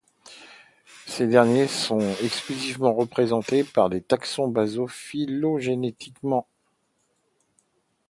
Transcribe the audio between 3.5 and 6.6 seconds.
par des taxons basaux phylogénétiquement.